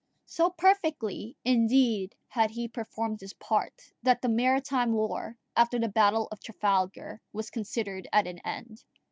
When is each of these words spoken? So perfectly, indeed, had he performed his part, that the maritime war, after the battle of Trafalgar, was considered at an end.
So 0.25 0.49
perfectly, 0.49 1.37
indeed, 1.45 2.15
had 2.29 2.49
he 2.49 2.67
performed 2.67 3.21
his 3.21 3.33
part, 3.33 3.91
that 4.01 4.23
the 4.23 4.29
maritime 4.29 4.93
war, 4.93 5.37
after 5.55 5.77
the 5.77 5.89
battle 5.89 6.27
of 6.31 6.41
Trafalgar, 6.41 7.21
was 7.31 7.51
considered 7.51 8.07
at 8.11 8.25
an 8.25 8.39
end. 8.39 8.83